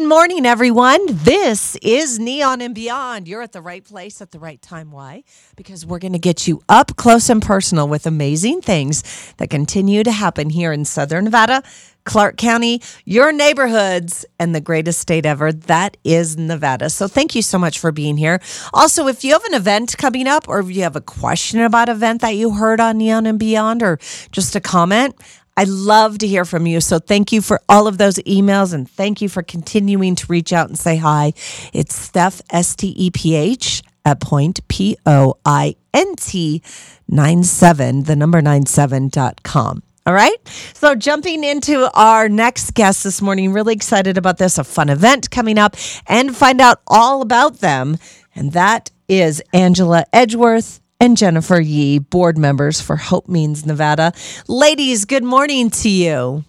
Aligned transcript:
Good 0.00 0.08
morning, 0.08 0.46
everyone. 0.46 1.04
This 1.10 1.76
is 1.82 2.18
Neon 2.18 2.62
and 2.62 2.74
Beyond. 2.74 3.28
You're 3.28 3.42
at 3.42 3.52
the 3.52 3.60
right 3.60 3.84
place 3.84 4.22
at 4.22 4.30
the 4.30 4.38
right 4.38 4.60
time. 4.62 4.90
Why? 4.92 5.24
Because 5.56 5.84
we're 5.84 5.98
going 5.98 6.14
to 6.14 6.18
get 6.18 6.48
you 6.48 6.62
up 6.70 6.96
close 6.96 7.28
and 7.28 7.42
personal 7.42 7.86
with 7.86 8.06
amazing 8.06 8.62
things 8.62 9.34
that 9.36 9.50
continue 9.50 10.02
to 10.02 10.10
happen 10.10 10.48
here 10.48 10.72
in 10.72 10.86
Southern 10.86 11.24
Nevada, 11.24 11.62
Clark 12.04 12.38
County, 12.38 12.80
your 13.04 13.30
neighborhoods, 13.30 14.24
and 14.38 14.54
the 14.54 14.60
greatest 14.62 15.00
state 15.00 15.26
ever. 15.26 15.52
That 15.52 15.98
is 16.02 16.38
Nevada. 16.38 16.88
So 16.88 17.06
thank 17.06 17.34
you 17.34 17.42
so 17.42 17.58
much 17.58 17.78
for 17.78 17.92
being 17.92 18.16
here. 18.16 18.40
Also, 18.72 19.06
if 19.06 19.22
you 19.22 19.34
have 19.34 19.44
an 19.44 19.54
event 19.54 19.98
coming 19.98 20.26
up 20.26 20.48
or 20.48 20.60
if 20.60 20.74
you 20.74 20.82
have 20.82 20.96
a 20.96 21.02
question 21.02 21.60
about 21.60 21.90
an 21.90 21.96
event 21.96 22.22
that 22.22 22.36
you 22.36 22.52
heard 22.54 22.80
on 22.80 22.96
Neon 22.96 23.26
and 23.26 23.38
Beyond 23.38 23.82
or 23.82 23.98
just 24.32 24.56
a 24.56 24.60
comment, 24.60 25.14
I 25.56 25.64
love 25.64 26.18
to 26.18 26.26
hear 26.26 26.44
from 26.44 26.66
you. 26.66 26.80
So 26.80 26.98
thank 26.98 27.32
you 27.32 27.42
for 27.42 27.60
all 27.68 27.86
of 27.86 27.98
those 27.98 28.16
emails 28.18 28.72
and 28.72 28.88
thank 28.88 29.20
you 29.20 29.28
for 29.28 29.42
continuing 29.42 30.14
to 30.16 30.26
reach 30.28 30.52
out 30.52 30.68
and 30.68 30.78
say 30.78 30.96
hi. 30.96 31.32
It's 31.72 31.94
Steph, 31.94 32.40
S 32.50 32.74
T 32.76 32.94
E 32.96 33.10
P 33.10 33.34
H, 33.34 33.82
at 34.04 34.20
point, 34.20 34.66
P 34.68 34.96
O 35.06 35.36
I 35.44 35.76
N 35.92 36.16
T 36.16 36.62
97, 37.08 38.04
the 38.04 38.16
number 38.16 38.40
97.com. 38.40 39.82
All 40.06 40.14
right. 40.14 40.36
So, 40.72 40.94
jumping 40.94 41.44
into 41.44 41.90
our 41.94 42.28
next 42.28 42.72
guest 42.74 43.04
this 43.04 43.20
morning, 43.20 43.52
really 43.52 43.74
excited 43.74 44.16
about 44.16 44.38
this, 44.38 44.56
a 44.56 44.64
fun 44.64 44.88
event 44.88 45.30
coming 45.30 45.58
up, 45.58 45.76
and 46.06 46.34
find 46.34 46.60
out 46.60 46.80
all 46.86 47.20
about 47.20 47.58
them. 47.58 47.98
And 48.34 48.52
that 48.52 48.90
is 49.08 49.42
Angela 49.52 50.04
Edgeworth 50.12 50.80
and 51.00 51.16
Jennifer 51.16 51.58
Yee, 51.58 51.98
board 51.98 52.38
members 52.38 52.80
for 52.80 52.96
Hope 52.96 53.28
Means 53.28 53.66
Nevada. 53.66 54.12
Ladies, 54.46 55.06
good 55.06 55.24
morning 55.24 55.70
to 55.70 55.88
you. 55.88 56.44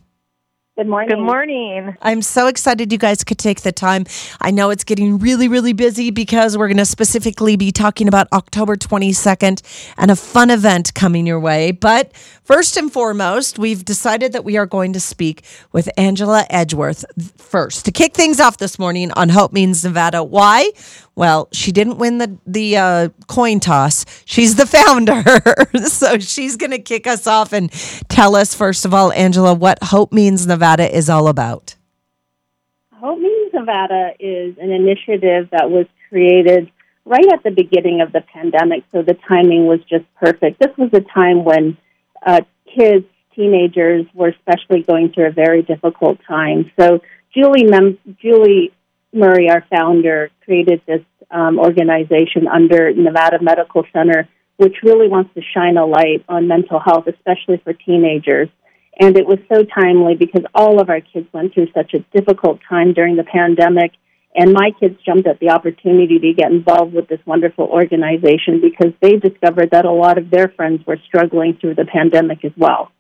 Good 0.82 0.88
morning. 0.88 1.10
Good 1.10 1.24
morning. 1.24 1.98
I'm 2.02 2.24
so 2.24 2.48
excited 2.48 2.92
you 2.92 2.98
guys 2.98 3.24
could 3.24 3.38
take 3.38 3.62
the 3.62 3.72
time. 3.72 4.08
I 4.40 4.50
know 4.50 4.72
it's 4.72 4.84
getting 4.84 5.20
really, 5.20 5.48
really 5.48 5.74
busy 5.74 6.10
because 6.10 6.58
we're 6.58 6.70
going 6.70 6.78
to 6.78 6.88
specifically 6.88 7.56
be 7.56 7.72
talking 7.72 8.08
about 8.08 8.28
October 8.34 8.76
22nd 8.76 9.62
and 10.00 10.10
a 10.10 10.16
fun 10.16 10.50
event 10.50 10.96
coming 10.96 11.28
your 11.28 11.40
way. 11.40 11.70
But 11.70 12.16
first 12.44 12.78
and 12.78 12.92
foremost, 12.92 13.60
we've 13.60 13.86
decided 13.86 14.34
that 14.34 14.44
we 14.44 14.58
are 14.58 14.66
going 14.66 14.94
to 14.94 15.00
speak 15.00 15.44
with 15.72 15.88
Angela 15.98 16.48
Edgeworth 16.50 17.06
first 17.38 17.86
to 17.86 17.92
kick 17.92 18.16
things 18.16 18.40
off 18.40 18.58
this 18.58 18.80
morning 18.80 19.12
on 19.12 19.30
Hope 19.30 19.54
Means 19.54 19.84
Nevada. 19.84 20.24
Why? 20.24 20.72
Well, 21.14 21.50
she 21.52 21.72
didn't 21.72 21.98
win 21.98 22.18
the 22.20 22.38
the 22.48 22.78
uh, 22.78 23.10
coin 23.28 23.60
toss. 23.60 24.06
She's 24.26 24.56
the 24.56 24.66
founder, 24.66 25.22
so 25.88 26.18
she's 26.20 26.56
going 26.56 26.72
to 26.72 26.80
kick 26.80 27.06
us 27.06 27.28
off 27.28 27.52
and 27.52 27.70
tell 28.08 28.36
us 28.36 28.56
first 28.56 28.86
of 28.86 28.94
all, 28.94 29.12
Angela, 29.12 29.54
what 29.54 29.84
Hope 29.84 30.14
Means 30.14 30.48
Nevada 30.48 30.71
is 30.80 31.10
all 31.10 31.28
about. 31.28 31.76
Hope 32.94 33.20
Means 33.20 33.54
Nevada 33.54 34.12
is 34.20 34.56
an 34.60 34.72
initiative 34.72 35.50
that 35.52 35.72
was 35.72 35.88
created 36.10 36.72
right 37.04 37.26
at 37.34 37.44
the 37.44 37.50
beginning 37.50 38.02
of 38.02 38.12
the 38.12 38.22
pandemic, 38.22 38.84
so 38.92 39.02
the 39.02 39.18
timing 39.28 39.66
was 39.66 39.80
just 39.90 40.06
perfect. 40.16 40.60
This 40.60 40.76
was 40.78 40.92
a 40.94 41.02
time 41.02 41.44
when 41.44 41.78
uh, 42.26 42.42
kids, 42.78 43.06
teenagers, 43.36 44.06
were 44.14 44.30
especially 44.30 44.84
going 44.84 45.12
through 45.12 45.28
a 45.28 45.32
very 45.32 45.64
difficult 45.64 46.20
time. 46.28 46.72
So 46.80 47.02
Julie, 47.34 47.64
Mem- 47.64 47.98
Julie 48.22 48.72
Murray, 49.14 49.50
our 49.50 49.66
founder, 49.70 50.30
created 50.46 50.82
this 50.86 51.02
um, 51.32 51.58
organization 51.60 52.48
under 52.48 52.94
Nevada 52.94 53.42
Medical 53.42 53.84
Center, 53.92 54.28
which 54.58 54.76
really 54.84 55.08
wants 55.08 55.34
to 55.34 55.42
shine 55.42 55.78
a 55.78 55.86
light 55.86 56.24
on 56.30 56.48
mental 56.48 56.80
health, 56.80 57.08
especially 57.08 57.58
for 57.64 57.74
teenagers. 57.74 58.50
And 59.00 59.18
it 59.18 59.26
was 59.26 59.40
so 59.52 59.64
timely 59.64 60.16
because 60.16 60.44
all 60.54 60.82
of 60.82 60.90
our 60.90 61.02
kids 61.02 61.28
went 61.34 61.54
through 61.54 61.72
such 61.74 61.94
a 61.94 62.00
difficult 62.16 62.60
time 62.68 62.94
during 62.94 63.16
the 63.16 63.24
pandemic. 63.24 63.94
And 64.36 64.54
my 64.54 64.72
kids 64.80 64.98
jumped 65.06 65.28
at 65.28 65.40
the 65.40 65.50
opportunity 65.50 66.20
to 66.20 66.34
get 66.34 66.52
involved 66.52 66.94
with 66.94 67.08
this 67.08 67.20
wonderful 67.26 67.66
organization 67.66 68.62
because 68.62 68.94
they 69.02 69.18
discovered 69.18 69.72
that 69.72 69.86
a 69.86 69.92
lot 69.92 70.18
of 70.18 70.30
their 70.30 70.50
friends 70.50 70.86
were 70.86 70.98
struggling 71.06 71.58
through 71.60 71.76
the 71.76 71.86
pandemic 71.86 72.46
as 72.46 72.54
well. 72.56 72.92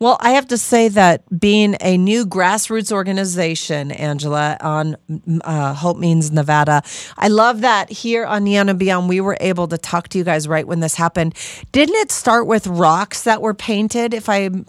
Well, 0.00 0.16
I 0.20 0.30
have 0.32 0.46
to 0.48 0.58
say 0.58 0.86
that 0.90 1.24
being 1.40 1.76
a 1.80 1.96
new 1.96 2.24
grassroots 2.24 2.92
organization, 2.92 3.90
Angela, 3.90 4.56
on 4.60 4.96
uh, 5.42 5.74
Hope 5.74 5.96
Means 5.96 6.30
Nevada, 6.30 6.82
I 7.16 7.26
love 7.26 7.62
that 7.62 7.90
here 7.90 8.24
on 8.24 8.44
Neon 8.44 8.68
and 8.68 8.78
Beyond, 8.78 9.08
we 9.08 9.20
were 9.20 9.36
able 9.40 9.66
to 9.66 9.76
talk 9.76 10.06
to 10.08 10.18
you 10.18 10.22
guys 10.22 10.46
right 10.46 10.68
when 10.68 10.78
this 10.78 10.94
happened. 10.94 11.34
Didn't 11.72 11.96
it 11.96 12.12
start 12.12 12.46
with 12.46 12.68
rocks 12.68 13.24
that 13.24 13.42
were 13.42 13.54
painted, 13.54 14.14
if 14.14 14.28
I'm 14.28 14.66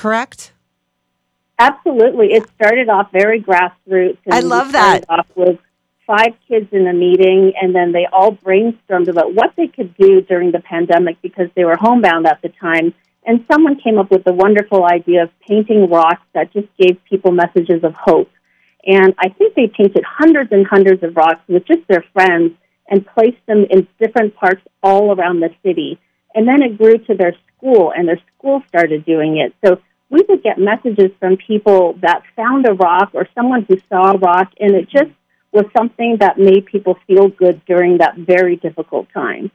correct? 0.00 0.52
Absolutely. 1.58 2.32
It 2.32 2.48
started 2.54 2.88
off 2.88 3.12
very 3.12 3.42
grassroots. 3.42 4.18
I 4.30 4.40
love 4.40 4.72
that. 4.72 5.04
Off 5.08 5.26
with 5.34 5.58
five 6.06 6.34
kids 6.48 6.68
in 6.72 6.86
a 6.86 6.94
meeting, 6.94 7.52
and 7.60 7.74
then 7.74 7.92
they 7.92 8.06
all 8.12 8.32
brainstormed 8.32 9.08
about 9.08 9.34
what 9.34 9.52
they 9.56 9.68
could 9.68 9.94
do 9.96 10.22
during 10.22 10.52
the 10.52 10.60
pandemic 10.60 11.20
because 11.22 11.48
they 11.54 11.64
were 11.64 11.76
homebound 11.76 12.26
at 12.26 12.40
the 12.42 12.48
time 12.48 12.94
and 13.24 13.44
someone 13.50 13.78
came 13.78 13.98
up 13.98 14.10
with 14.10 14.24
the 14.24 14.32
wonderful 14.32 14.84
idea 14.84 15.24
of 15.24 15.30
painting 15.46 15.88
rocks 15.90 16.22
that 16.34 16.52
just 16.52 16.68
gave 16.78 17.02
people 17.04 17.32
messages 17.32 17.84
of 17.84 17.94
hope. 17.94 18.30
And 18.84 19.14
I 19.18 19.28
think 19.28 19.54
they 19.54 19.66
painted 19.66 20.04
hundreds 20.04 20.52
and 20.52 20.66
hundreds 20.66 21.02
of 21.02 21.14
rocks 21.16 21.42
with 21.46 21.66
just 21.66 21.86
their 21.86 22.04
friends 22.14 22.52
and 22.88 23.06
placed 23.06 23.44
them 23.46 23.66
in 23.70 23.86
different 24.00 24.34
parts 24.34 24.62
all 24.82 25.12
around 25.12 25.40
the 25.40 25.50
city. 25.62 26.00
And 26.34 26.48
then 26.48 26.62
it 26.62 26.78
grew 26.78 26.96
to 26.96 27.14
their 27.14 27.34
school, 27.56 27.92
and 27.94 28.08
their 28.08 28.20
school 28.36 28.62
started 28.68 29.04
doing 29.04 29.36
it. 29.36 29.54
So 29.64 29.80
we 30.10 30.24
would 30.28 30.42
get 30.42 30.58
messages 30.58 31.12
from 31.20 31.36
people 31.36 31.94
that 32.02 32.22
found 32.36 32.66
a 32.66 32.74
rock 32.74 33.10
or 33.14 33.28
someone 33.34 33.64
who 33.68 33.78
saw 33.88 34.12
a 34.12 34.18
rock, 34.18 34.52
and 34.58 34.74
it 34.74 34.90
just 34.90 35.10
was 35.52 35.64
something 35.76 36.18
that 36.18 36.38
made 36.38 36.66
people 36.66 36.98
feel 37.06 37.28
good 37.28 37.64
during 37.64 37.98
that 37.98 38.16
very 38.16 38.56
difficult 38.56 39.08
time. 39.14 39.50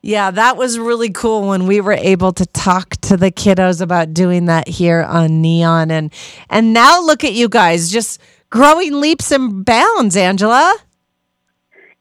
Yeah, 0.00 0.30
that 0.30 0.56
was 0.56 0.78
really 0.78 1.10
cool 1.10 1.48
when 1.48 1.66
we 1.66 1.80
were 1.80 1.92
able 1.92 2.32
to 2.32 2.46
talk 2.46 2.90
to 3.02 3.16
the 3.16 3.32
kiddos 3.32 3.80
about 3.80 4.14
doing 4.14 4.44
that 4.44 4.68
here 4.68 5.02
on 5.02 5.42
Neon 5.42 5.90
and 5.90 6.12
and 6.48 6.72
now 6.72 7.00
look 7.00 7.24
at 7.24 7.32
you 7.32 7.48
guys 7.48 7.90
just 7.90 8.20
growing 8.48 9.00
leaps 9.00 9.32
and 9.32 9.64
bounds, 9.64 10.16
Angela. 10.16 10.76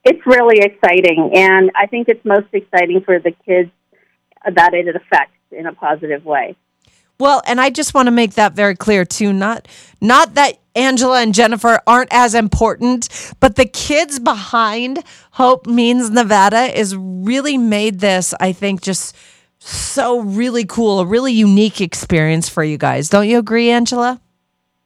It's 0.03 0.23
really 0.27 0.59
exciting 0.59 1.31
and 1.33 1.71
I 1.75 1.87
think 1.87 2.07
it's 2.07 2.23
most 2.23 2.47
exciting 2.53 3.01
for 3.01 3.19
the 3.19 3.31
kids 3.45 3.71
that 4.45 4.73
it 4.75 4.95
affects 4.95 5.33
in 5.51 5.65
a 5.65 5.73
positive 5.73 6.23
way. 6.23 6.55
Well, 7.19 7.41
and 7.47 7.59
I 7.59 7.69
just 7.71 7.93
want 7.93 8.07
to 8.07 8.11
make 8.11 8.33
that 8.33 8.53
very 8.53 8.75
clear 8.75 9.03
too. 9.03 9.33
Not 9.33 9.67
not 9.99 10.35
that 10.35 10.59
Angela 10.75 11.21
and 11.21 11.33
Jennifer 11.33 11.79
aren't 11.87 12.13
as 12.13 12.35
important, 12.35 13.09
but 13.39 13.55
the 13.55 13.65
kids 13.65 14.19
behind 14.19 15.03
Hope 15.31 15.65
Means 15.65 16.11
Nevada 16.11 16.77
is 16.79 16.95
really 16.95 17.57
made 17.57 17.99
this, 17.99 18.35
I 18.39 18.51
think, 18.51 18.81
just 18.81 19.15
so 19.57 20.19
really 20.19 20.65
cool, 20.65 20.99
a 20.99 21.05
really 21.05 21.33
unique 21.33 21.81
experience 21.81 22.47
for 22.47 22.63
you 22.63 22.77
guys. 22.77 23.09
Don't 23.09 23.27
you 23.27 23.39
agree, 23.39 23.71
Angela? 23.71 24.21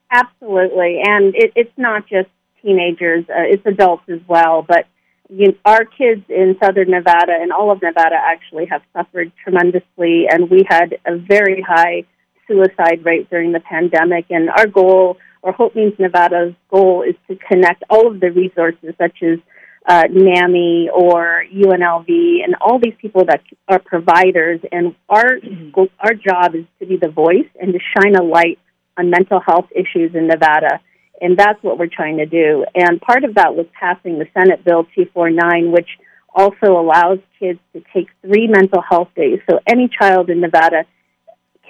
Absolutely. 0.10 1.02
And 1.06 1.36
it, 1.36 1.52
it's 1.56 1.78
not 1.78 2.08
just 2.08 2.30
teenagers, 2.62 3.26
uh, 3.30 3.44
it's 3.44 3.66
adults 3.66 4.04
as 4.08 4.20
well. 4.28 4.62
But 4.66 4.86
you, 5.30 5.58
our 5.66 5.84
kids 5.84 6.24
in 6.30 6.56
southern 6.64 6.92
Nevada 6.92 7.34
and 7.34 7.52
all 7.52 7.72
of 7.72 7.82
Nevada 7.82 8.16
actually 8.16 8.66
have 8.68 8.82
suffered 8.94 9.32
tremendously, 9.44 10.28
and 10.30 10.50
we 10.50 10.66
had 10.68 10.98
a 11.06 11.18
very 11.18 11.62
high 11.62 12.06
suicide 12.52 13.06
rate 13.06 13.30
during 13.30 13.52
the 13.52 13.60
pandemic. 13.60 14.26
And 14.30 14.50
our 14.50 14.68
goal, 14.68 15.18
or 15.42 15.52
Hope 15.54 15.76
Means 15.76 15.94
Nevada's 15.98 16.54
goal, 16.70 17.04
is 17.08 17.16
to 17.28 17.38
connect 17.48 17.84
all 17.90 18.12
of 18.12 18.20
the 18.20 18.32
resources, 18.32 18.94
such 18.98 19.24
as 19.24 19.40
uh, 19.88 20.04
NAMI 20.12 20.90
or 20.94 21.44
UNLV, 21.54 22.08
and 22.44 22.56
all 22.62 22.80
these 22.80 22.94
people 23.02 23.26
that 23.26 23.42
are 23.68 23.80
providers. 23.80 24.60
And 24.72 24.96
our 25.10 25.38
mm-hmm. 25.38 25.84
our 26.00 26.14
job 26.14 26.56
is 26.56 26.66
to 26.80 26.86
be 26.86 26.98
the 26.98 27.10
voice 27.10 27.50
and 27.60 27.74
to 27.74 27.80
shine 27.80 28.16
a 28.16 28.24
light 28.24 28.60
on 28.98 29.10
mental 29.10 29.40
health 29.40 29.68
issues 29.72 30.14
in 30.14 30.28
Nevada. 30.28 30.80
And 31.20 31.38
that's 31.38 31.62
what 31.62 31.78
we're 31.78 31.88
trying 31.88 32.18
to 32.18 32.26
do. 32.26 32.66
And 32.74 33.00
part 33.00 33.24
of 33.24 33.36
that 33.36 33.56
was 33.56 33.68
passing 33.80 34.18
the 34.18 34.26
Senate 34.34 34.66
Bill 34.66 34.84
249, 34.96 35.72
which 35.72 35.88
also 36.34 36.80
allows 36.80 37.20
kids 37.40 37.60
to 37.74 37.84
take 37.94 38.08
three 38.22 38.48
mental 38.48 38.82
health 38.82 39.10
days. 39.16 39.40
So 39.50 39.60
any 39.68 39.88
child 39.88 40.30
in 40.30 40.42
Nevada 40.42 40.86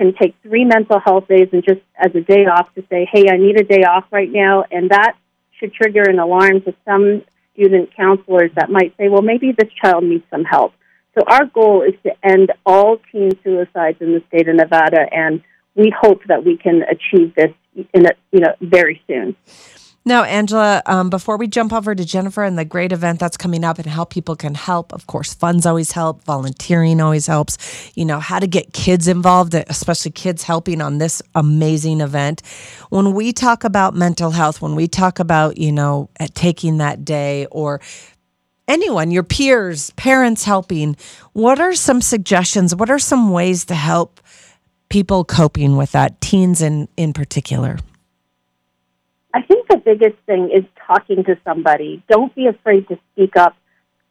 can 0.01 0.13
take 0.19 0.33
three 0.42 0.65
mental 0.65 1.00
health 1.00 1.27
days 1.27 1.50
and 1.51 1.63
just 1.63 1.81
as 1.95 2.09
a 2.15 2.21
day 2.21 2.48
off 2.48 2.74
to 2.74 2.83
say, 2.89 3.07
hey, 3.12 3.25
I 3.30 3.38
need 3.38 3.59
a 3.59 3.63
day 3.63 3.83
off 3.83 4.06
right 4.09 4.31
now. 4.31 4.65
And 4.71 4.89
that 4.89 5.15
should 5.59 5.75
trigger 5.75 6.01
an 6.01 6.18
alarm 6.18 6.62
to 6.62 6.74
some 6.86 7.21
student 7.53 7.95
counselors 7.95 8.50
that 8.56 8.71
might 8.71 8.98
say, 8.98 9.09
well, 9.09 9.21
maybe 9.21 9.51
this 9.51 9.71
child 9.80 10.03
needs 10.03 10.24
some 10.31 10.44
help. 10.44 10.74
So 11.13 11.24
our 11.27 11.45
goal 11.45 11.83
is 11.83 11.94
to 12.01 12.13
end 12.24 12.51
all 12.65 12.98
teen 13.12 13.30
suicides 13.44 14.01
in 14.01 14.13
the 14.13 14.24
state 14.30 14.48
of 14.48 14.56
Nevada, 14.56 15.06
and 15.12 15.44
we 15.75 15.94
hope 15.95 16.24
that 16.27 16.44
we 16.44 16.57
can 16.57 16.81
achieve 16.81 17.36
this 17.36 17.54
in 17.94 18.06
a, 18.07 18.12
you 18.31 18.39
know 18.39 18.56
very 18.59 19.04
soon. 19.07 19.36
Now, 20.03 20.24
Angela, 20.24 20.81
um, 20.88 21.12
before 21.12 21.38
we 21.38 21.48
jump 21.48 21.71
over 21.71 21.94
to 21.94 22.03
Jennifer 22.03 22.44
and 22.44 22.57
the 22.57 22.65
great 22.65 22.92
event 22.92 23.19
that's 23.19 23.38
coming 23.38 23.63
up 23.63 23.77
and 23.77 23.86
how 23.86 24.03
people 24.03 24.36
can 24.36 24.56
help, 24.56 24.92
of 24.94 25.06
course, 25.06 25.36
funds 25.36 25.68
always 25.68 25.92
help, 25.92 26.24
volunteering 26.24 27.00
always 27.00 27.27
helps. 27.27 27.92
You 27.95 28.06
know, 28.06 28.19
how 28.19 28.39
to 28.39 28.48
get 28.48 28.74
kids 28.74 29.07
involved, 29.07 29.53
especially 29.53 30.09
kids 30.09 30.42
helping 30.42 30.81
on 30.81 30.98
this 30.98 31.21
amazing 31.36 32.01
event. 32.01 32.42
When 32.89 33.13
we 33.13 33.31
talk 33.31 33.63
about 33.63 33.94
mental 33.94 34.31
health, 34.31 34.59
when 34.59 34.74
we 34.74 34.88
talk 34.88 35.19
about, 35.19 35.59
you 35.59 35.71
know, 35.71 36.09
taking 36.33 36.80
that 36.80 37.06
day 37.06 37.45
or 37.51 37.80
anyone, 38.68 39.12
your 39.12 39.24
peers, 39.24 39.92
parents 39.92 40.45
helping, 40.45 40.97
what 41.33 41.59
are 41.59 41.75
some 41.75 42.01
suggestions? 42.01 42.74
What 42.74 42.89
are 42.89 42.97
some 42.97 43.30
ways 43.30 43.65
to 43.65 43.75
help 43.75 44.19
people 44.89 45.24
coping 45.25 45.77
with 45.77 45.92
that, 45.92 46.21
teens 46.21 46.59
in, 46.59 46.88
in 46.97 47.13
particular? 47.13 47.77
I 49.33 49.42
think 49.42 49.68
the 49.68 49.78
biggest 49.78 50.18
thing 50.25 50.50
is 50.54 50.63
talking 50.88 51.24
to 51.24 51.38
somebody. 51.45 52.04
Don't 52.10 52.33
be 52.36 52.48
afraid 52.48 52.88
to 52.89 53.00
speak 53.13 53.36
up. 53.38 53.56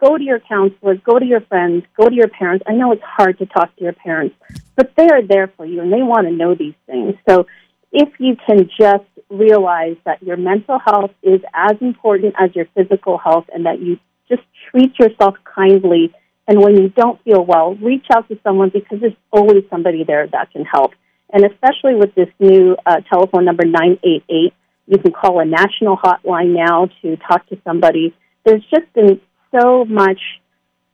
Go 0.00 0.16
to 0.16 0.24
your 0.24 0.40
counselors, 0.40 0.98
go 1.04 1.18
to 1.18 1.26
your 1.26 1.42
friends, 1.42 1.84
go 1.98 2.08
to 2.08 2.14
your 2.14 2.28
parents. 2.28 2.64
I 2.66 2.72
know 2.72 2.92
it's 2.92 3.02
hard 3.02 3.38
to 3.38 3.46
talk 3.46 3.74
to 3.76 3.84
your 3.84 3.92
parents, 3.92 4.34
but 4.74 4.92
they 4.96 5.08
are 5.08 5.22
there 5.22 5.52
for 5.56 5.66
you 5.66 5.82
and 5.82 5.92
they 5.92 6.02
want 6.02 6.26
to 6.26 6.32
know 6.32 6.54
these 6.54 6.74
things. 6.86 7.16
So 7.28 7.46
if 7.92 8.08
you 8.18 8.36
can 8.46 8.70
just 8.78 9.04
realize 9.28 9.96
that 10.06 10.22
your 10.22 10.38
mental 10.38 10.78
health 10.78 11.10
is 11.22 11.40
as 11.52 11.76
important 11.82 12.34
as 12.38 12.54
your 12.56 12.66
physical 12.74 13.18
health 13.18 13.44
and 13.52 13.66
that 13.66 13.80
you 13.80 13.98
just 14.28 14.42
treat 14.70 14.98
yourself 14.98 15.34
kindly 15.44 16.14
and 16.50 16.60
when 16.60 16.76
you 16.76 16.88
don't 16.88 17.22
feel 17.22 17.44
well, 17.44 17.76
reach 17.76 18.06
out 18.12 18.26
to 18.28 18.38
someone 18.42 18.70
because 18.70 19.00
there's 19.00 19.12
always 19.32 19.62
somebody 19.70 20.02
there 20.02 20.26
that 20.26 20.50
can 20.50 20.64
help. 20.64 20.92
And 21.32 21.44
especially 21.44 21.94
with 21.94 22.12
this 22.16 22.28
new 22.40 22.76
uh, 22.84 23.02
telephone 23.08 23.44
number 23.44 23.64
988, 23.64 24.52
you 24.90 24.98
can 24.98 25.12
call 25.12 25.38
a 25.38 25.44
national 25.44 25.96
hotline 25.96 26.52
now 26.52 26.88
to 27.00 27.16
talk 27.16 27.46
to 27.48 27.56
somebody. 27.62 28.12
There's 28.44 28.64
just 28.70 28.92
been 28.92 29.20
so 29.54 29.84
much, 29.84 30.20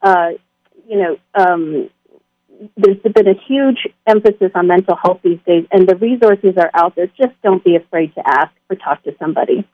uh, 0.03 0.29
you 0.87 0.97
know, 0.97 1.17
um, 1.33 1.89
there's 2.77 2.97
been 2.97 3.27
a 3.27 3.39
huge 3.47 3.87
emphasis 4.05 4.51
on 4.53 4.67
mental 4.67 4.95
health 4.95 5.21
these 5.23 5.39
days, 5.47 5.65
and 5.71 5.89
the 5.89 5.95
resources 5.95 6.53
are 6.57 6.69
out 6.75 6.95
there. 6.95 7.07
Just 7.07 7.33
don't 7.43 7.63
be 7.63 7.75
afraid 7.75 8.13
to 8.13 8.21
ask 8.23 8.51
or 8.69 8.75
talk 8.75 9.03
to 9.03 9.15
somebody. 9.17 9.67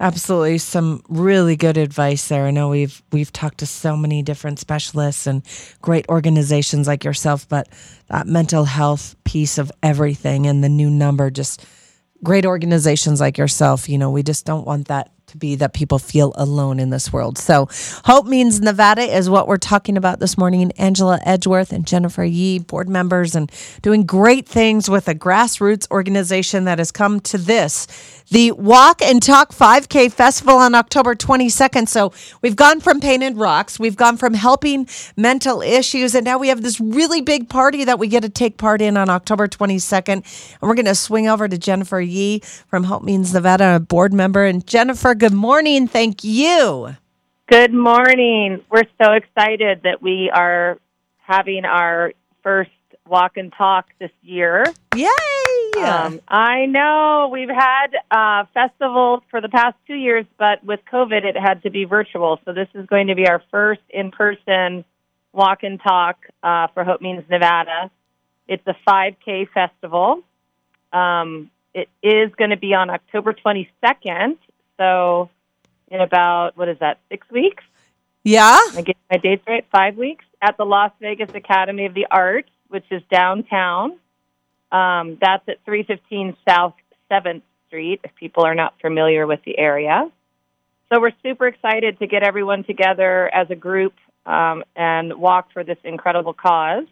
Absolutely, 0.00 0.58
some 0.58 1.02
really 1.08 1.56
good 1.56 1.76
advice 1.76 2.28
there. 2.28 2.44
I 2.44 2.52
know 2.52 2.68
we've 2.68 3.02
we've 3.10 3.32
talked 3.32 3.58
to 3.58 3.66
so 3.66 3.96
many 3.96 4.22
different 4.22 4.60
specialists 4.60 5.26
and 5.26 5.42
great 5.82 6.06
organizations 6.08 6.86
like 6.86 7.02
yourself, 7.02 7.48
but 7.48 7.68
that 8.06 8.28
mental 8.28 8.64
health 8.64 9.16
piece 9.24 9.58
of 9.58 9.72
everything 9.82 10.46
and 10.46 10.62
the 10.62 10.68
new 10.68 10.88
number 10.88 11.30
just 11.30 11.64
great 12.22 12.46
organizations 12.46 13.20
like 13.20 13.38
yourself, 13.38 13.88
you 13.88 13.98
know, 13.98 14.10
we 14.10 14.22
just 14.22 14.44
don't 14.44 14.66
want 14.66 14.88
that 14.88 15.10
to 15.28 15.36
be 15.36 15.54
that 15.56 15.72
people 15.72 15.98
feel 15.98 16.32
alone 16.36 16.80
in 16.80 16.90
this 16.90 17.12
world. 17.12 17.38
So, 17.38 17.68
Hope 18.04 18.26
Means 18.26 18.60
Nevada 18.60 19.02
is 19.02 19.30
what 19.30 19.48
we're 19.48 19.56
talking 19.56 19.96
about 19.96 20.20
this 20.20 20.36
morning. 20.36 20.70
Angela 20.72 21.20
Edgeworth 21.24 21.72
and 21.72 21.86
Jennifer 21.86 22.24
Yee, 22.24 22.58
board 22.58 22.88
members, 22.88 23.34
and 23.34 23.50
doing 23.82 24.04
great 24.04 24.46
things 24.46 24.90
with 24.90 25.08
a 25.08 25.14
grassroots 25.14 25.90
organization 25.90 26.64
that 26.64 26.78
has 26.78 26.90
come 26.90 27.20
to 27.20 27.38
this 27.38 27.86
the 28.30 28.52
Walk 28.52 29.00
and 29.00 29.22
Talk 29.22 29.52
5K 29.52 30.12
Festival 30.12 30.56
on 30.56 30.74
October 30.74 31.14
22nd. 31.14 31.88
So 31.88 32.12
we've 32.42 32.56
gone 32.56 32.80
from 32.80 33.00
Painted 33.00 33.38
Rocks, 33.38 33.80
we've 33.80 33.96
gone 33.96 34.18
from 34.18 34.34
helping 34.34 34.86
mental 35.16 35.62
issues, 35.62 36.14
and 36.14 36.26
now 36.26 36.36
we 36.36 36.48
have 36.48 36.62
this 36.62 36.78
really 36.78 37.22
big 37.22 37.48
party 37.48 37.84
that 37.84 37.98
we 37.98 38.06
get 38.06 38.22
to 38.22 38.28
take 38.28 38.58
part 38.58 38.82
in 38.82 38.96
on 38.96 39.08
October 39.08 39.48
22nd. 39.48 40.08
And 40.08 40.24
we're 40.60 40.74
going 40.74 40.84
to 40.86 40.94
swing 40.94 41.26
over 41.26 41.48
to 41.48 41.56
Jennifer 41.56 42.00
Yee 42.00 42.40
from 42.68 42.84
Hope 42.84 43.02
Means 43.02 43.32
Nevada, 43.32 43.76
a 43.76 43.80
board 43.80 44.12
member. 44.12 44.44
And 44.44 44.66
Jennifer, 44.66 45.14
good 45.18 45.34
morning. 45.34 45.88
Thank 45.88 46.22
you. 46.22 46.96
Good 47.48 47.74
morning. 47.74 48.62
We're 48.70 48.84
so 49.02 49.12
excited 49.12 49.82
that 49.82 50.00
we 50.00 50.30
are 50.32 50.78
having 51.18 51.64
our 51.64 52.12
first 52.42 52.70
walk 53.06 53.36
and 53.36 53.52
talk 53.52 53.86
this 53.98 54.12
year. 54.22 54.64
Yay! 54.94 55.82
Um, 55.82 56.20
I 56.28 56.66
know 56.66 57.30
we've 57.32 57.48
had 57.48 57.88
uh, 58.10 58.44
festivals 58.54 59.22
for 59.30 59.40
the 59.40 59.48
past 59.48 59.76
two 59.86 59.94
years, 59.94 60.24
but 60.38 60.62
with 60.64 60.80
COVID, 60.92 61.24
it 61.24 61.36
had 61.36 61.62
to 61.64 61.70
be 61.70 61.84
virtual. 61.84 62.38
So 62.44 62.52
this 62.52 62.68
is 62.74 62.86
going 62.86 63.08
to 63.08 63.14
be 63.14 63.26
our 63.26 63.42
first 63.50 63.80
in-person 63.90 64.84
walk 65.32 65.62
and 65.62 65.80
talk 65.80 66.18
uh, 66.42 66.68
for 66.74 66.84
Hope 66.84 67.00
Means 67.00 67.24
Nevada. 67.28 67.90
It's 68.46 68.66
a 68.66 68.76
5K 68.86 69.48
festival. 69.50 70.22
Um, 70.92 71.50
it 71.74 71.88
is 72.02 72.32
going 72.36 72.50
to 72.50 72.56
be 72.56 72.74
on 72.74 72.90
October 72.90 73.32
22nd. 73.32 74.36
So 74.78 75.30
in 75.88 76.00
about 76.00 76.56
what 76.56 76.68
is 76.68 76.78
that? 76.80 76.98
Six 77.10 77.28
weeks. 77.30 77.64
Yeah. 78.24 78.58
I 78.74 78.82
get 78.82 78.96
my 79.10 79.18
dates 79.18 79.42
right. 79.46 79.64
Five 79.70 79.96
weeks 79.96 80.24
at 80.40 80.56
the 80.56 80.64
Las 80.64 80.92
Vegas 81.00 81.30
Academy 81.34 81.86
of 81.86 81.94
the 81.94 82.06
Arts, 82.10 82.50
which 82.68 82.84
is 82.90 83.02
downtown. 83.10 83.98
Um, 84.70 85.18
that's 85.20 85.48
at 85.48 85.64
315 85.64 86.36
South 86.46 86.74
7th 87.10 87.42
Street, 87.66 88.00
if 88.04 88.14
people 88.16 88.44
are 88.44 88.54
not 88.54 88.74
familiar 88.80 89.26
with 89.26 89.40
the 89.44 89.58
area. 89.58 90.10
So 90.92 91.00
we're 91.00 91.12
super 91.22 91.46
excited 91.46 91.98
to 91.98 92.06
get 92.06 92.22
everyone 92.22 92.64
together 92.64 93.32
as 93.34 93.50
a 93.50 93.54
group 93.54 93.94
um, 94.26 94.64
and 94.76 95.14
walk 95.14 95.52
for 95.52 95.64
this 95.64 95.78
incredible 95.84 96.34
cause. 96.34 96.86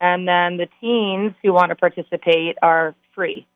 and 0.00 0.26
then 0.26 0.56
the 0.56 0.68
teens 0.80 1.34
who 1.42 1.52
want 1.52 1.70
to 1.70 1.76
participate 1.76 2.56
are 2.62 2.94
free. 3.14 3.46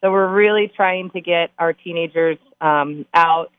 So 0.00 0.10
we're 0.10 0.28
really 0.28 0.70
trying 0.74 1.10
to 1.10 1.20
get 1.20 1.50
our 1.58 1.72
teenagers 1.72 2.38
um, 2.60 3.06
out 3.14 3.50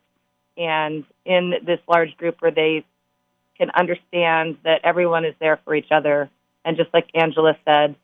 and 0.57 1.03
in 1.25 1.53
this 1.65 1.79
large 1.87 2.15
group 2.17 2.37
where 2.39 2.51
they 2.51 2.85
can 3.57 3.69
understand 3.71 4.57
that 4.63 4.81
everyone 4.83 5.25
is 5.25 5.33
there 5.39 5.59
for 5.65 5.73
each 5.75 5.91
other 5.91 6.29
And 6.65 6.75
just 6.75 6.93
like 6.93 7.07
Angela 7.13 7.55
said, 7.63 7.95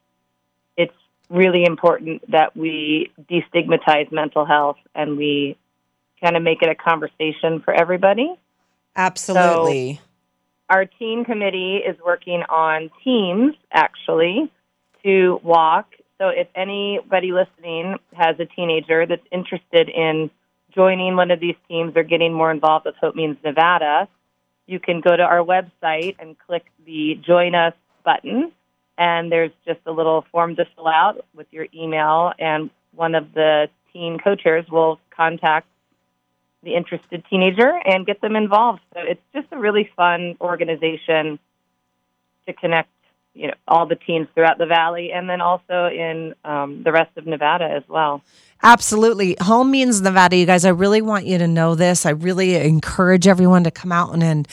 it's 0.78 0.94
really 1.30 1.66
important 1.66 2.30
that 2.32 2.56
we 2.56 3.12
destigmatize 3.30 4.12
mental 4.12 4.46
health 4.46 4.78
and 4.94 5.18
we 5.18 5.58
kind 6.24 6.38
of 6.38 6.44
make 6.44 6.62
it 6.62 6.70
a 6.70 6.76
conversation 6.76 7.62
for 7.66 7.74
everybody. 7.74 8.32
Absolutely. 8.96 9.96
So 9.96 10.02
our 10.70 10.86
teen 10.86 11.26
committee 11.26 11.78
is 11.78 11.98
working 12.06 12.44
on 12.50 12.90
teams 13.04 13.56
actually 13.72 14.52
to 15.04 15.40
walk. 15.44 15.94
So 16.18 16.30
if 16.30 16.48
anybody 16.56 17.32
listening 17.32 17.98
has 18.14 18.40
a 18.40 18.46
teenager 18.46 19.06
that's 19.06 19.26
interested 19.32 19.90
in 19.90 20.30
joining 20.74 21.16
one 21.16 21.32
of 21.32 21.40
these 21.40 21.56
teams 21.68 21.94
or 21.96 22.04
getting 22.04 22.34
more 22.34 22.52
involved 22.52 22.86
with 22.86 22.96
Hope 23.02 23.16
Means 23.16 23.38
Nevada, 23.44 24.08
you 24.68 24.80
can 24.80 25.02
go 25.02 25.16
to 25.16 25.24
our 25.24 25.44
website 25.44 26.16
and 26.20 26.38
click 26.48 26.66
the 26.86 27.20
Join 27.26 27.56
Us 27.56 27.74
button. 28.06 28.52
And 28.98 29.32
there's 29.32 29.52
just 29.66 29.80
a 29.88 29.92
little 29.92 30.26
form 30.32 30.56
to 30.58 30.66
fill 30.76 30.88
out 30.88 31.26
with 31.34 31.48
your 31.52 31.66
email, 31.74 32.34
and 32.38 32.70
one 32.94 33.16
of 33.16 33.34
the 33.34 33.68
teen 33.92 34.20
chairs 34.44 34.66
will 34.70 35.00
contact 35.10 35.68
the 36.64 36.76
interested 36.76 37.24
teenager 37.30 37.72
and 37.86 38.06
get 38.06 38.22
them 38.22 38.36
involved. 38.36 38.82
So 38.94 39.02
it's 39.02 39.22
just 39.34 39.48
a 39.52 39.58
really 39.58 39.90
fun 39.96 40.36
organization 40.40 41.40
to 42.48 42.54
connect 42.54 42.90
you 43.34 43.48
know 43.48 43.54
all 43.66 43.86
the 43.86 43.96
teens 43.96 44.28
throughout 44.34 44.58
the 44.58 44.66
valley 44.66 45.14
and 45.14 45.30
then 45.30 45.40
also 45.40 45.88
in 45.88 46.36
um, 46.44 46.84
the 46.84 46.92
rest 46.92 47.16
of 47.18 47.26
nevada 47.26 47.64
as 47.64 47.84
well 47.88 48.22
Absolutely. 48.64 49.36
Hope 49.42 49.66
Means 49.68 50.02
Nevada, 50.02 50.36
you 50.36 50.46
guys. 50.46 50.66
I 50.66 50.70
really 50.70 51.02
want 51.02 51.26
you 51.26 51.40
to 51.40 51.48
know 51.48 51.74
this. 51.74 52.06
I 52.06 52.12
really 52.12 52.56
encourage 52.56 53.28
everyone 53.28 53.64
to 53.64 53.72
come 53.72 53.92
out 53.92 54.14
and 54.14 54.24
and, 54.24 54.48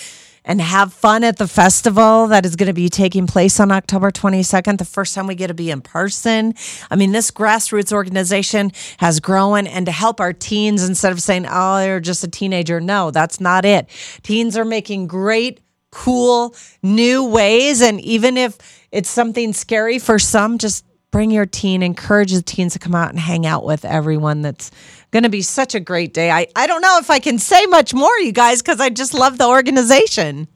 and 0.44 0.60
have 0.60 0.92
fun 0.92 1.24
at 1.24 1.36
the 1.36 1.48
festival 1.48 2.26
that 2.28 2.44
is 2.44 2.56
going 2.56 2.68
to 2.68 2.72
be 2.72 2.88
taking 2.88 3.26
place 3.26 3.60
on 3.60 3.70
October 3.70 4.10
22nd, 4.10 4.78
the 4.78 4.84
first 4.84 5.14
time 5.14 5.26
we 5.26 5.34
get 5.34 5.48
to 5.48 5.54
be 5.54 5.70
in 5.70 5.80
person. 5.80 6.54
I 6.90 6.96
mean, 6.96 7.12
this 7.12 7.30
grassroots 7.30 7.92
organization 7.92 8.72
has 8.98 9.20
grown 9.20 9.66
and 9.66 9.86
to 9.86 9.92
help 9.92 10.20
our 10.20 10.32
teens 10.32 10.88
instead 10.88 11.12
of 11.12 11.20
saying, 11.20 11.46
oh, 11.48 11.78
they're 11.78 12.00
just 12.00 12.24
a 12.24 12.28
teenager. 12.28 12.80
No, 12.80 13.10
that's 13.10 13.40
not 13.40 13.64
it. 13.64 13.88
Teens 14.22 14.56
are 14.56 14.64
making 14.64 15.06
great 15.06 15.60
cool 15.90 16.54
new 16.82 17.24
ways 17.24 17.80
and 17.80 18.00
even 18.02 18.36
if 18.36 18.58
it's 18.92 19.08
something 19.08 19.52
scary 19.52 19.98
for 19.98 20.18
some 20.18 20.58
just 20.58 20.84
bring 21.10 21.30
your 21.30 21.46
teen, 21.46 21.82
encourage 21.82 22.32
the 22.32 22.42
teens 22.42 22.74
to 22.74 22.78
come 22.78 22.94
out 22.94 23.10
and 23.10 23.18
hang 23.18 23.46
out 23.46 23.64
with 23.64 23.84
everyone. 23.84 24.42
That's 24.42 24.70
going 25.10 25.22
to 25.22 25.28
be 25.28 25.42
such 25.42 25.74
a 25.74 25.80
great 25.80 26.12
day. 26.12 26.30
I, 26.30 26.46
I 26.54 26.66
don't 26.66 26.82
know 26.82 26.98
if 26.98 27.10
I 27.10 27.18
can 27.18 27.38
say 27.38 27.64
much 27.66 27.94
more, 27.94 28.16
you 28.18 28.32
guys, 28.32 28.62
because 28.62 28.80
I 28.80 28.90
just 28.90 29.14
love 29.14 29.38
the 29.38 29.46
organization. 29.46 30.48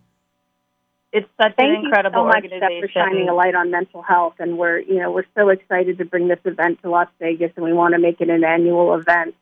It's 1.12 1.28
such 1.40 1.54
Thank 1.56 1.78
an 1.78 1.84
incredible 1.84 2.20
you 2.20 2.22
so 2.22 2.26
much, 2.26 2.36
organization. 2.36 2.68
Steph, 2.68 2.80
for 2.80 2.88
shining 2.88 3.28
a 3.28 3.34
light 3.34 3.54
on 3.54 3.70
mental 3.70 4.00
health, 4.00 4.36
and 4.38 4.56
we're 4.56 4.78
you 4.78 4.98
know 4.98 5.10
we're 5.10 5.26
so 5.36 5.50
excited 5.50 5.98
to 5.98 6.06
bring 6.06 6.28
this 6.28 6.38
event 6.46 6.80
to 6.82 6.88
Las 6.88 7.08
Vegas, 7.18 7.52
and 7.56 7.66
we 7.66 7.74
want 7.74 7.92
to 7.92 8.00
make 8.00 8.22
it 8.22 8.30
an 8.30 8.44
annual 8.44 8.94
event. 8.94 9.34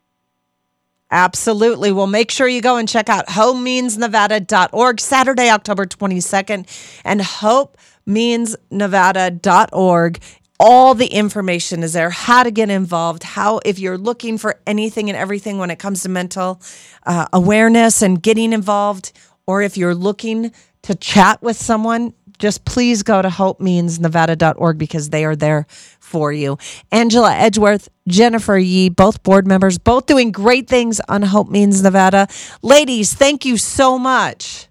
Absolutely. 1.13 1.91
Well, 1.93 2.07
make 2.07 2.31
sure 2.31 2.47
you 2.47 2.61
go 2.61 2.77
and 2.77 2.89
check 2.89 3.09
out 3.09 3.27
hopemeansnevada.org 3.27 5.01
Saturday, 5.01 5.51
October 5.51 5.87
22nd, 5.87 7.01
and 7.05 7.21
hopemeansnevada.org 7.21 10.19
all 10.63 10.95
the 10.95 11.07
information 11.07 11.83
is 11.83 11.95
there 11.95 12.11
how 12.11 12.43
to 12.43 12.51
get 12.51 12.69
involved 12.69 13.23
how 13.23 13.59
if 13.65 13.79
you're 13.79 13.97
looking 13.97 14.37
for 14.37 14.61
anything 14.67 15.09
and 15.09 15.17
everything 15.17 15.57
when 15.57 15.71
it 15.71 15.79
comes 15.79 16.03
to 16.03 16.09
mental 16.09 16.61
uh, 17.07 17.27
awareness 17.33 18.03
and 18.03 18.23
getting 18.23 18.53
involved 18.53 19.13
or 19.47 19.63
if 19.63 19.79
you're 19.79 19.95
looking 19.95 20.53
to 20.83 20.95
chat 20.95 21.43
with 21.43 21.57
someone 21.57 22.13
just 22.39 22.65
please 22.67 23.03
go 23.03 23.23
to 23.23 23.29
hopemeansnevada.org 23.29 24.79
because 24.79 25.11
they 25.11 25.27
are 25.27 25.37
there 25.37 25.67
for 25.99 26.33
you. 26.33 26.59
Angela 26.93 27.35
edgeworth 27.35 27.89
jennifer 28.07 28.59
yee 28.59 28.91
both 28.91 29.23
board 29.23 29.47
members 29.47 29.79
both 29.79 30.05
doing 30.05 30.31
great 30.31 30.69
things 30.69 31.01
on 31.09 31.23
hope 31.23 31.49
means 31.49 31.83
nevada. 31.83 32.29
Ladies 32.61 33.15
thank 33.15 33.47
you 33.47 33.57
so 33.57 33.99
much. 33.99 34.67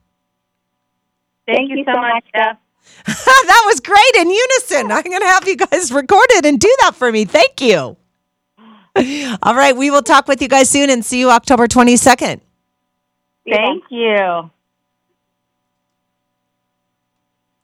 Thank, 1.47 1.69
Thank 1.69 1.79
you, 1.79 1.83
so, 1.83 1.99
much, 1.99 2.25
Steph. 2.29 2.57
that 3.05 3.63
was 3.65 3.79
great 3.79 4.15
in 4.17 4.29
unison. 4.29 4.91
I'm 4.91 5.03
going 5.03 5.21
to 5.21 5.27
have 5.27 5.47
you 5.47 5.55
guys 5.55 5.91
record 5.91 6.27
it 6.31 6.45
and 6.45 6.59
do 6.59 6.73
that 6.81 6.95
for 6.95 7.11
me. 7.11 7.25
Thank 7.25 7.61
you. 7.61 7.97
All 9.43 9.55
right. 9.55 9.75
We 9.75 9.89
will 9.91 10.01
talk 10.01 10.27
with 10.27 10.41
you 10.41 10.47
guys 10.47 10.69
soon 10.69 10.89
and 10.89 11.03
see 11.05 11.19
you 11.19 11.29
October 11.29 11.67
22nd. 11.67 12.41
Thank 13.49 13.83
you. 13.89 14.51